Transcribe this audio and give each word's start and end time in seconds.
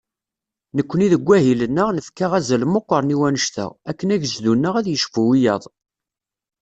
Nekkni 0.75 1.07
deg 1.13 1.23
wahil-nneɣ, 1.27 1.89
nefka 1.91 2.27
azal 2.37 2.63
meqqren 2.67 3.13
i 3.15 3.17
wannect-a, 3.19 3.65
akken 3.89 4.13
agezdu-nneɣ 4.15 4.73
ad 4.77 4.87
yecbu 4.89 5.21
wiyaḍ. 5.29 5.63